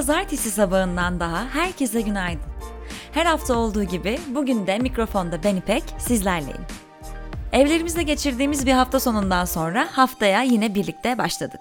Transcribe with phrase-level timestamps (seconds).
[0.00, 2.52] pazartesi sabahından daha herkese günaydın.
[3.12, 6.66] Her hafta olduğu gibi bugün de mikrofonda ben İpek sizlerleyim.
[7.52, 11.60] Evlerimizde geçirdiğimiz bir hafta sonundan sonra haftaya yine birlikte başladık.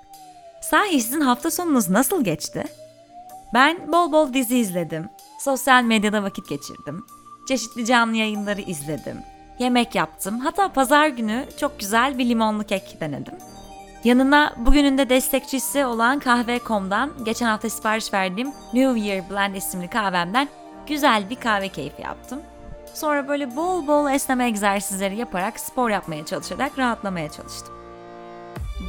[0.61, 2.63] Sahi sizin hafta sonunuz nasıl geçti?
[3.53, 5.09] Ben bol bol dizi izledim,
[5.39, 7.05] sosyal medyada vakit geçirdim,
[7.47, 9.17] çeşitli canlı yayınları izledim,
[9.59, 13.35] yemek yaptım, hatta pazar günü çok güzel bir limonlu kek denedim.
[14.03, 20.49] Yanına bugünün de destekçisi olan Kahve.com'dan geçen hafta sipariş verdiğim New Year Blend isimli kahvemden
[20.87, 22.39] güzel bir kahve keyfi yaptım.
[22.93, 27.73] Sonra böyle bol bol esneme egzersizleri yaparak spor yapmaya çalışarak rahatlamaya çalıştım.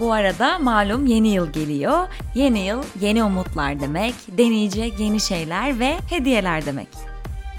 [0.01, 2.09] Bu arada malum yeni yıl geliyor.
[2.34, 6.88] Yeni yıl yeni umutlar demek, deneyecek yeni şeyler ve hediyeler demek.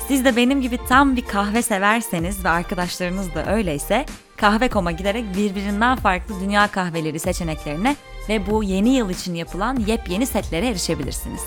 [0.07, 4.05] Siz de benim gibi tam bir kahve severseniz ve arkadaşlarınız da öyleyse
[4.41, 7.95] Kahve.com'a giderek birbirinden farklı dünya kahveleri seçeneklerine
[8.29, 11.41] ve bu yeni yıl için yapılan yepyeni setlere erişebilirsiniz.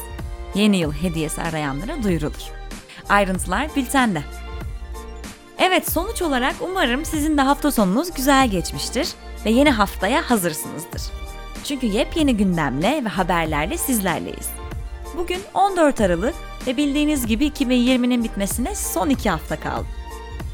[0.55, 2.53] Yeni yıl hediyesi arayanlara duyurulur.
[3.09, 4.22] Ayrıntılar bültende.
[5.59, 9.09] Evet sonuç olarak umarım sizin de hafta sonunuz güzel geçmiştir
[9.45, 11.03] ve yeni haftaya hazırsınızdır.
[11.65, 14.50] Çünkü yepyeni gündemle ve haberlerle sizlerleyiz.
[15.17, 16.34] Bugün 14 Aralık
[16.67, 20.03] ve bildiğiniz gibi 2020'nin bitmesine son 2 hafta kaldı.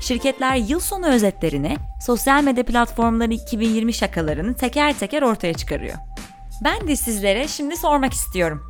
[0.01, 5.95] Şirketler yıl sonu özetlerini, sosyal medya platformları 2020 şakalarını teker teker ortaya çıkarıyor.
[6.65, 8.69] Ben de sizlere şimdi sormak istiyorum.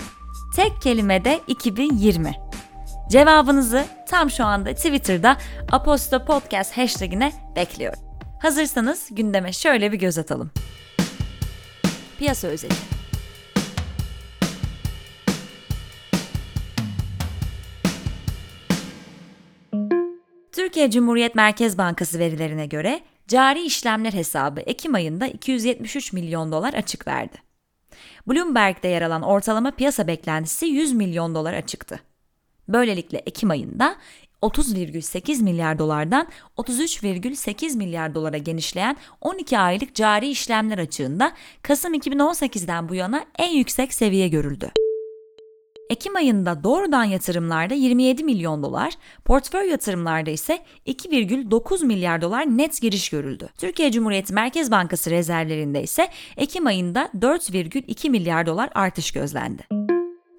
[0.56, 2.32] Tek kelimede 2020.
[3.10, 5.36] Cevabınızı tam şu anda Twitter'da
[5.72, 8.00] Aposto Podcast hashtagine bekliyorum.
[8.42, 10.50] Hazırsanız gündeme şöyle bir göz atalım.
[12.18, 12.99] Piyasa özeti.
[20.60, 27.06] Türkiye Cumhuriyet Merkez Bankası verilerine göre cari işlemler hesabı Ekim ayında 273 milyon dolar açık
[27.06, 27.36] verdi.
[28.26, 32.00] Bloomberg'de yer alan ortalama piyasa beklentisi 100 milyon dolar açıktı.
[32.68, 33.96] Böylelikle Ekim ayında
[34.42, 41.32] 30,8 milyar dolardan 33,8 milyar dolara genişleyen 12 aylık cari işlemler açığında
[41.62, 44.70] Kasım 2018'den bu yana en yüksek seviye görüldü.
[45.90, 48.92] Ekim ayında doğrudan yatırımlarda 27 milyon dolar,
[49.24, 53.48] portföy yatırımlarda ise 2,9 milyar dolar net giriş görüldü.
[53.58, 59.62] Türkiye Cumhuriyeti Merkez Bankası rezervlerinde ise Ekim ayında 4,2 milyar dolar artış gözlendi.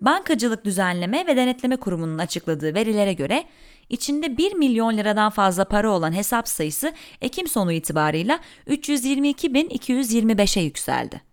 [0.02, 3.44] Bankacılık Düzenleme ve Denetleme Kurumu'nun açıkladığı verilere göre
[3.90, 11.31] içinde 1 milyon liradan fazla para olan hesap sayısı Ekim sonu itibarıyla 322.225'e yükseldi.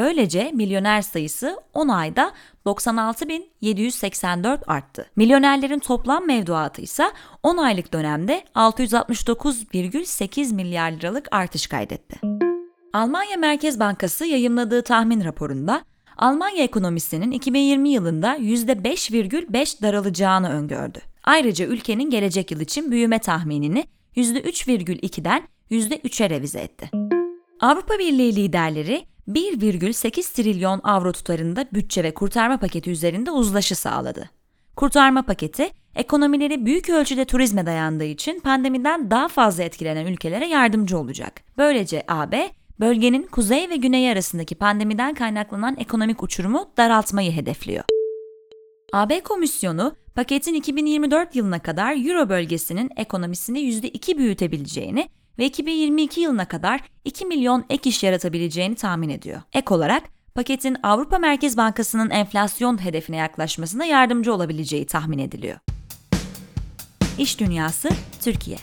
[0.00, 2.32] Böylece milyoner sayısı 10 ayda
[2.66, 5.06] 96.784 arttı.
[5.16, 7.04] Milyonerlerin toplam mevduatı ise
[7.42, 12.20] 10 aylık dönemde 669,8 milyar liralık artış kaydetti.
[12.92, 15.82] Almanya Merkez Bankası yayımladığı tahmin raporunda
[16.16, 20.98] Almanya ekonomisinin 2020 yılında %5,5 daralacağını öngördü.
[21.24, 23.84] Ayrıca ülkenin gelecek yıl için büyüme tahminini
[24.16, 26.90] %3,2'den %3'e revize etti.
[27.60, 34.30] Avrupa Birliği liderleri 1,8 trilyon avro tutarında bütçe ve kurtarma paketi üzerinde uzlaşı sağladı.
[34.76, 41.40] Kurtarma paketi, ekonomileri büyük ölçüde turizme dayandığı için pandemiden daha fazla etkilenen ülkelere yardımcı olacak.
[41.58, 47.84] Böylece AB, bölgenin kuzey ve güneyi arasındaki pandemiden kaynaklanan ekonomik uçurumu daraltmayı hedefliyor.
[48.92, 55.08] AB Komisyonu, paketin 2024 yılına kadar Euro bölgesinin ekonomisini %2 büyütebileceğini
[55.38, 59.42] ve 2022 yılına kadar 2 milyon ek iş yaratabileceğini tahmin ediyor.
[59.52, 60.02] Ek olarak
[60.34, 65.58] paketin Avrupa Merkez Bankası'nın enflasyon hedefine yaklaşmasına yardımcı olabileceği tahmin ediliyor.
[67.18, 67.88] İş Dünyası
[68.22, 68.56] Türkiye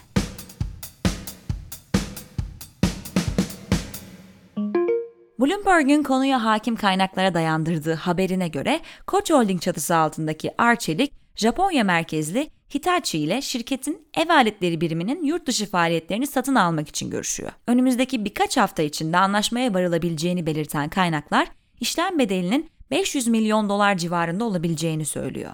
[5.39, 13.19] Bloomberg'un konuya hakim kaynaklara dayandırdığı haberine göre Koç Holding çatısı altındaki Arçelik, Japonya merkezli Hitachi
[13.19, 17.51] ile şirketin ev aletleri biriminin yurt dışı faaliyetlerini satın almak için görüşüyor.
[17.67, 21.47] Önümüzdeki birkaç hafta içinde anlaşmaya varılabileceğini belirten kaynaklar,
[21.79, 25.51] işlem bedelinin 500 milyon dolar civarında olabileceğini söylüyor.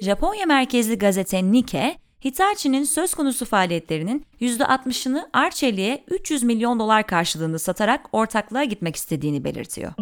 [0.00, 8.06] Japonya merkezli gazete Nikkei, Hitachi'nin söz konusu faaliyetlerinin %60'ını Arçelik'e 300 milyon dolar karşılığında satarak
[8.12, 9.92] ortaklığa gitmek istediğini belirtiyor.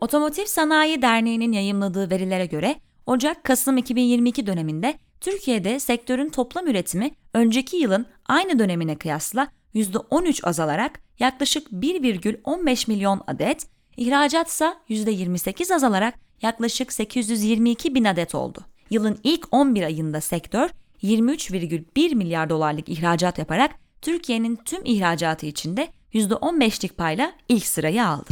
[0.00, 4.94] Otomotiv Sanayi Derneği'nin yayımladığı verilere göre Ocak-Kasım 2022 döneminde
[5.26, 13.66] Türkiye'de sektörün toplam üretimi önceki yılın aynı dönemine kıyasla %13 azalarak yaklaşık 1,15 milyon adet,
[13.96, 18.60] ihracat ise %28 azalarak yaklaşık 822 bin adet oldu.
[18.90, 20.70] Yılın ilk 11 ayında sektör
[21.02, 23.70] 23,1 milyar dolarlık ihracat yaparak
[24.02, 28.30] Türkiye'nin tüm ihracatı içinde %15'lik payla ilk sırayı aldı.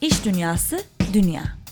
[0.00, 0.80] İş dünyası
[1.12, 1.63] dünya.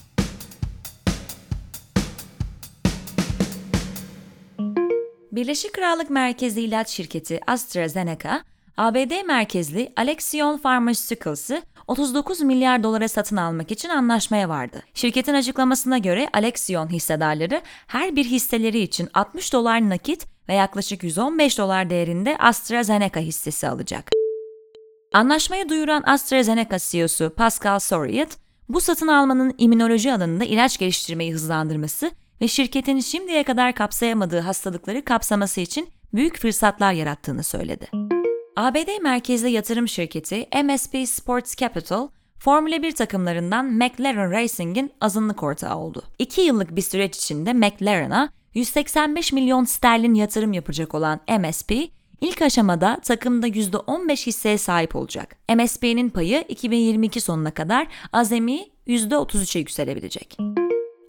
[5.35, 8.41] Birleşik Krallık merkezli ilaç şirketi AstraZeneca,
[8.77, 14.83] ABD merkezli Alexion Pharmaceuticals'ı 39 milyar dolara satın almak için anlaşmaya vardı.
[14.93, 21.57] Şirketin açıklamasına göre Alexion hissedarları her bir hisseleri için 60 dolar nakit ve yaklaşık 115
[21.57, 24.11] dolar değerinde AstraZeneca hissesi alacak.
[25.13, 28.29] Anlaşmayı duyuran AstraZeneca CEO'su Pascal Soriot,
[28.69, 32.11] bu satın almanın immünoloji alanında ilaç geliştirmeyi hızlandırması
[32.43, 37.87] ve şirketin şimdiye kadar kapsayamadığı hastalıkları kapsaması için büyük fırsatlar yarattığını söyledi.
[38.55, 42.07] ABD merkezli yatırım şirketi MSP Sports Capital,
[42.39, 46.03] Formula 1 takımlarından McLaren Racing'in azınlık ortağı oldu.
[46.19, 51.71] 2 yıllık bir süreç içinde McLaren'a 185 milyon sterlin yatırım yapacak olan MSP,
[52.21, 55.35] ilk aşamada takımda %15 hisseye sahip olacak.
[55.55, 60.37] MSP'nin payı 2022 sonuna kadar azami %33'e yükselebilecek.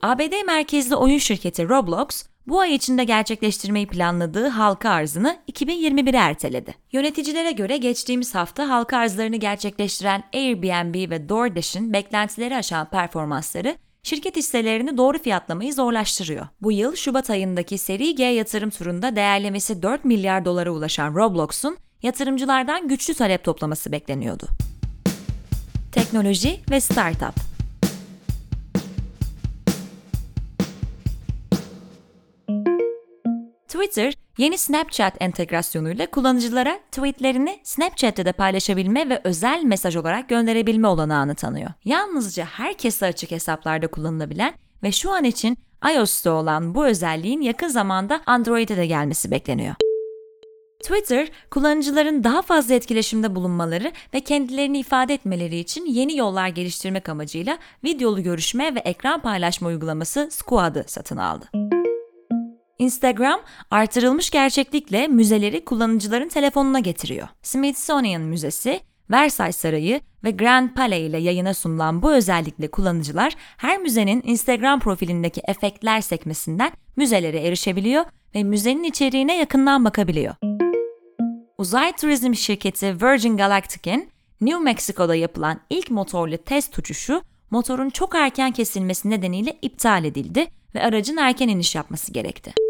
[0.05, 2.07] ABD merkezli oyun şirketi Roblox,
[2.47, 6.75] bu ay içinde gerçekleştirmeyi planladığı halka arzını 2021'e erteledi.
[6.93, 14.97] Yöneticilere göre geçtiğimiz hafta halka arzlarını gerçekleştiren Airbnb ve DoorDash'in beklentileri aşan performansları şirket hisselerini
[14.97, 16.47] doğru fiyatlamayı zorlaştırıyor.
[16.63, 22.89] Bu yıl Şubat ayındaki seri G yatırım turunda değerlemesi 4 milyar dolara ulaşan Roblox'un yatırımcılardan
[22.89, 24.49] güçlü talep toplaması bekleniyordu.
[25.93, 27.54] Teknoloji ve Startup
[33.75, 41.35] Twitter, yeni Snapchat entegrasyonuyla kullanıcılara tweetlerini Snapchat'te de paylaşabilme ve özel mesaj olarak gönderebilme olanağını
[41.35, 41.71] tanıyor.
[41.85, 45.59] Yalnızca herkese açık hesaplarda kullanılabilen ve şu an için
[45.95, 49.75] iOS'ta olan bu özelliğin yakın zamanda Android'e de gelmesi bekleniyor.
[50.83, 57.59] Twitter, kullanıcıların daha fazla etkileşimde bulunmaları ve kendilerini ifade etmeleri için yeni yollar geliştirmek amacıyla
[57.85, 61.74] videolu görüşme ve ekran paylaşma uygulaması Squad'ı satın aldı.
[62.79, 63.41] Instagram
[63.71, 67.29] artırılmış gerçeklikle müzeleri kullanıcıların telefonuna getiriyor.
[67.43, 68.81] Smithsonian Müzesi,
[69.11, 75.43] Versailles Sarayı ve Grand Palais ile yayına sunulan bu özellikle kullanıcılar her müzenin Instagram profilindeki
[75.49, 78.05] efektler sekmesinden müzelere erişebiliyor
[78.35, 80.35] ve müzenin içeriğine yakından bakabiliyor.
[81.59, 84.09] Uzay turizm şirketi Virgin Galactic'in
[84.41, 90.83] New Mexico'da yapılan ilk motorlu test uçuşu motorun çok erken kesilmesi nedeniyle iptal edildi ve
[90.83, 92.64] aracın erken iniş yapması gerekti.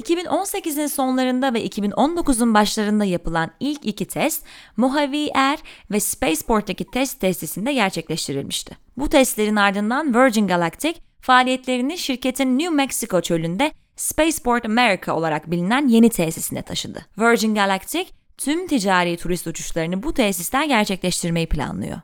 [0.00, 4.44] 2018'in sonlarında ve 2019'un başlarında yapılan ilk iki test
[4.76, 5.58] Mojave Air
[5.90, 8.76] ve Spaceport'taki test tesisinde gerçekleştirilmişti.
[8.96, 16.10] Bu testlerin ardından Virgin Galactic faaliyetlerini şirketin New Mexico çölünde Spaceport America olarak bilinen yeni
[16.10, 17.06] tesisine taşıdı.
[17.18, 18.06] Virgin Galactic
[18.38, 21.98] tüm ticari turist uçuşlarını bu tesisten gerçekleştirmeyi planlıyor.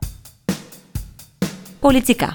[1.81, 2.33] Politika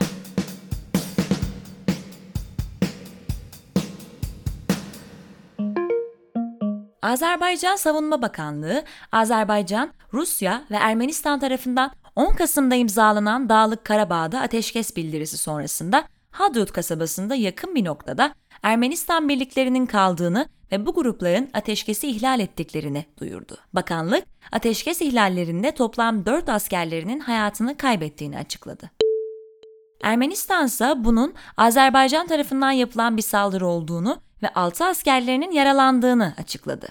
[7.06, 15.38] Azerbaycan Savunma Bakanlığı, Azerbaycan, Rusya ve Ermenistan tarafından 10 Kasım'da imzalanan Dağlık Karabağ'da ateşkes bildirisi
[15.38, 23.04] sonrasında Hadrut kasabasında yakın bir noktada Ermenistan birliklerinin kaldığını ve bu grupların ateşkesi ihlal ettiklerini
[23.20, 23.58] duyurdu.
[23.72, 28.90] Bakanlık, ateşkes ihlallerinde toplam 4 askerlerinin hayatını kaybettiğini açıkladı.
[30.02, 36.88] Ermenistan ise bunun Azerbaycan tarafından yapılan bir saldırı olduğunu ve 6 askerlerinin yaralandığını açıkladı.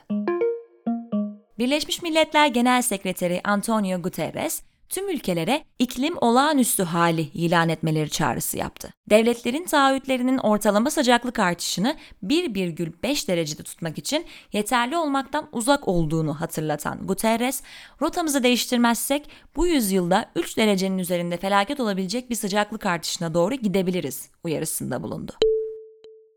[1.60, 8.90] Birleşmiş Milletler Genel Sekreteri Antonio Guterres, tüm ülkelere iklim olağanüstü hali ilan etmeleri çağrısı yaptı.
[9.10, 17.64] Devletlerin taahhütlerinin ortalama sıcaklık artışını 1,5 derecede tutmak için yeterli olmaktan uzak olduğunu hatırlatan Guterres,
[18.02, 25.04] rotamızı değiştirmezsek bu yüzyılda 3 derecenin üzerinde felaket olabilecek bir sıcaklık artışına doğru gidebiliriz uyarısında
[25.04, 25.34] bulundu.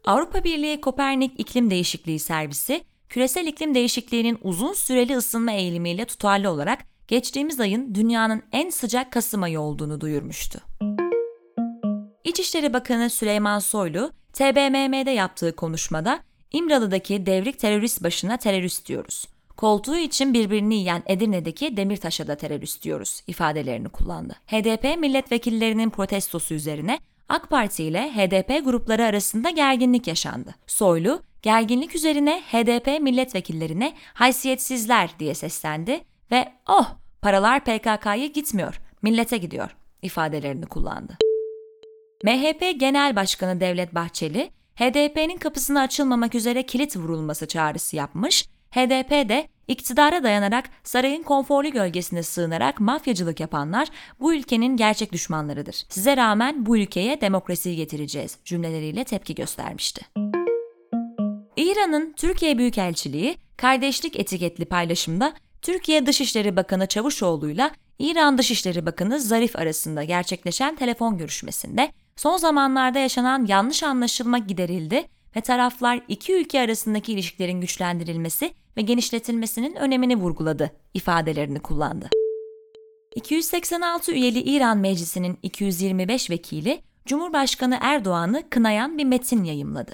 [0.08, 6.78] Avrupa Birliği Kopernik İklim Değişikliği Servisi, küresel iklim değişikliğinin uzun süreli ısınma eğilimiyle tutarlı olarak
[7.08, 10.60] geçtiğimiz ayın dünyanın en sıcak Kasım ayı olduğunu duyurmuştu.
[12.24, 16.20] İçişleri Bakanı Süleyman Soylu, TBMM'de yaptığı konuşmada
[16.52, 19.28] İmralı'daki devrik terörist başına terörist diyoruz.
[19.56, 24.36] Koltuğu için birbirini yiyen Edirne'deki Demirtaş'a da terörist diyoruz ifadelerini kullandı.
[24.46, 30.54] HDP milletvekillerinin protestosu üzerine AK Parti ile HDP grupları arasında gerginlik yaşandı.
[30.66, 36.86] Soylu, gerginlik üzerine HDP milletvekillerine haysiyetsizler diye seslendi ve oh
[37.22, 41.16] paralar PKK'ya gitmiyor, millete gidiyor ifadelerini kullandı.
[42.24, 49.48] MHP Genel Başkanı Devlet Bahçeli, HDP'nin kapısına açılmamak üzere kilit vurulması çağrısı yapmış, HDP de
[49.68, 53.88] iktidara dayanarak sarayın konforlu gölgesine sığınarak mafyacılık yapanlar
[54.20, 55.84] bu ülkenin gerçek düşmanlarıdır.
[55.88, 60.06] Size rağmen bu ülkeye demokrasiyi getireceğiz cümleleriyle tepki göstermişti.
[61.56, 70.04] İran'ın Türkiye Büyükelçiliği kardeşlik etiketli paylaşımda Türkiye Dışişleri Bakanı Çavuşoğlu'yla İran Dışişleri Bakanı Zarif arasında
[70.04, 75.04] gerçekleşen telefon görüşmesinde son zamanlarda yaşanan yanlış anlaşılma giderildi
[75.36, 82.10] ve taraflar iki ülke arasındaki ilişkilerin güçlendirilmesi ve genişletilmesinin önemini vurguladı ifadelerini kullandı.
[83.14, 89.92] 286 üyeli İran Meclisi'nin 225 vekili Cumhurbaşkanı Erdoğan'ı kınayan bir metin yayımladı.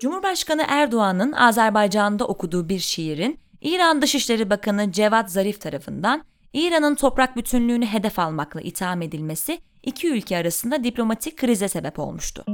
[0.00, 7.86] Cumhurbaşkanı Erdoğan'ın Azerbaycan'da okuduğu bir şiirin İran Dışişleri Bakanı Cevat Zarif tarafından İran'ın toprak bütünlüğünü
[7.86, 12.44] hedef almakla itham edilmesi iki ülke arasında diplomatik krize sebep olmuştu.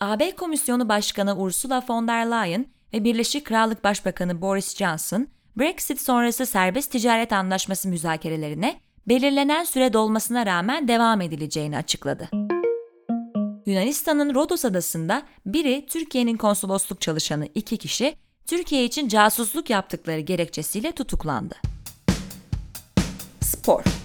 [0.00, 5.28] AB Komisyonu Başkanı Ursula von der Leyen ve Birleşik Krallık Başbakanı Boris Johnson,
[5.58, 12.28] Brexit sonrası serbest ticaret anlaşması müzakerelerine belirlenen süre dolmasına rağmen devam edileceğini açıkladı.
[13.66, 21.54] Yunanistan'ın Rodos adasında biri Türkiye'nin konsolosluk çalışanı iki kişi Türkiye için casusluk yaptıkları gerekçesiyle tutuklandı.
[23.40, 23.97] Spor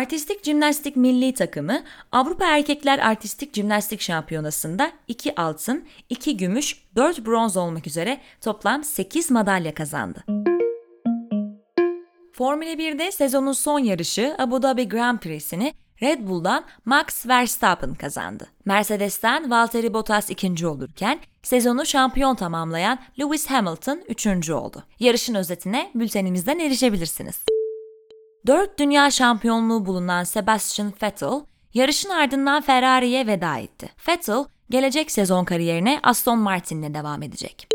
[0.00, 7.56] Artistik Jimnastik Milli Takımı Avrupa Erkekler Artistik Jimnastik Şampiyonası'nda 2 altın, 2 gümüş, 4 bronz
[7.56, 10.24] olmak üzere toplam 8 madalya kazandı.
[12.32, 18.46] Formula 1'de sezonun son yarışı Abu Dhabi Grand Prix'sini Red Bull'dan Max Verstappen kazandı.
[18.64, 24.84] Mercedes'ten Valtteri Bottas ikinci olurken sezonu şampiyon tamamlayan Lewis Hamilton üçüncü oldu.
[25.00, 27.59] Yarışın özetine bültenimizden erişebilirsiniz.
[28.46, 31.40] 4 dünya şampiyonluğu bulunan Sebastian Vettel,
[31.74, 33.90] yarışın ardından Ferrari'ye veda etti.
[34.08, 37.68] Vettel, gelecek sezon kariyerine Aston Martin'le devam edecek.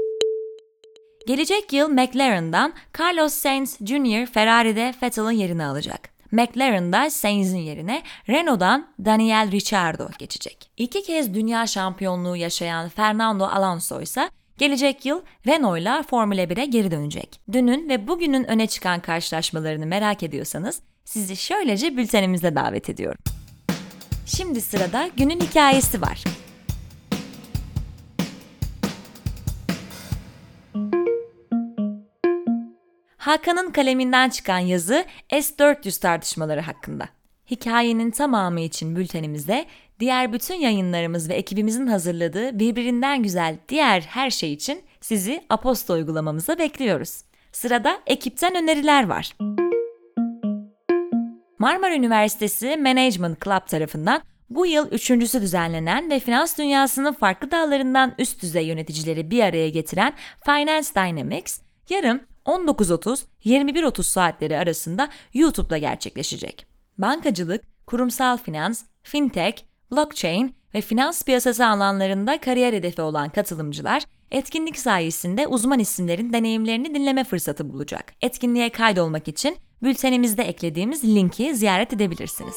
[1.28, 4.26] Gelecek yıl McLaren'dan Carlos Sainz Jr.
[4.26, 6.10] Ferrari'de Vettel'ın yerini alacak.
[6.32, 10.72] McLaren'da Sainz'in yerine Renault'dan Daniel Ricciardo geçecek.
[10.78, 17.40] İki kez dünya şampiyonluğu yaşayan Fernando Alonso ise gelecek yıl Renault'la Formula 1'e geri dönecek.
[17.52, 23.18] Dünün ve bugünün öne çıkan karşılaşmalarını merak ediyorsanız sizi şöylece bültenimize davet ediyorum.
[24.26, 26.24] Şimdi sırada günün hikayesi var.
[33.18, 37.10] Hakan'ın kaleminden çıkan yazı S-400 tartışmaları hakkında.
[37.52, 39.66] Hikayenin tamamı için bültenimizde
[40.00, 46.60] diğer bütün yayınlarımız ve ekibimizin hazırladığı birbirinden güzel diğer her şey için sizi Aposto uygulamamıza
[46.60, 47.22] bekliyoruz.
[47.52, 49.36] Sırada ekipten öneriler var.
[51.60, 58.42] Marmara Üniversitesi Management Club tarafından bu yıl üçüncüsü düzenlenen ve finans dünyasının farklı dallarından üst
[58.42, 60.14] düzey yöneticileri bir araya getiren
[60.46, 66.75] Finance Dynamics, yarın 19.30-21.30 saatleri arasında YouTube'da gerçekleşecek.
[66.98, 75.48] Bankacılık, kurumsal finans, fintech, blockchain ve finans piyasası alanlarında kariyer hedefi olan katılımcılar, etkinlik sayesinde
[75.48, 78.14] uzman isimlerin deneyimlerini dinleme fırsatı bulacak.
[78.22, 82.56] Etkinliğe kaydolmak için bültenimizde eklediğimiz linki ziyaret edebilirsiniz.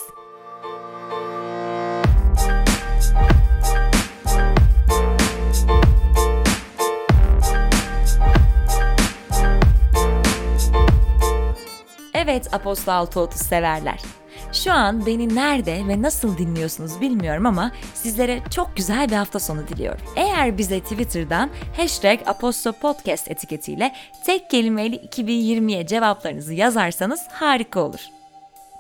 [12.15, 14.03] Evet Apostol 630 severler.
[14.53, 19.69] Şu an beni nerede ve nasıl dinliyorsunuz bilmiyorum ama sizlere çok güzel bir hafta sonu
[19.69, 20.01] diliyorum.
[20.17, 22.21] Eğer bize Twitter'dan hashtag
[22.81, 28.01] Podcast etiketiyle tek kelimeyle 2020'ye cevaplarınızı yazarsanız harika olur.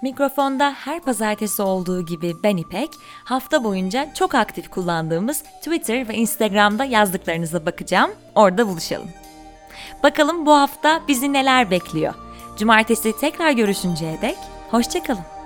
[0.02, 2.88] Mikrofonda her pazartesi olduğu gibi ben İpek,
[3.24, 9.08] hafta boyunca çok aktif kullandığımız Twitter ve Instagram'da yazdıklarınıza bakacağım, orada buluşalım.
[10.02, 12.14] Bakalım bu hafta bizi neler bekliyor?
[12.58, 14.36] Cumartesi tekrar görüşünceye dek
[14.70, 15.37] hoşçakalın.